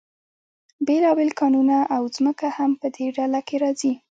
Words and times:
بیلابیل 0.87 1.31
کانونه 1.39 1.77
او 1.95 2.03
ځمکه 2.15 2.47
هم 2.57 2.71
په 2.81 2.87
دې 2.95 3.07
ډله 3.17 3.39
کې 3.47 3.55
راځي. 3.63 3.93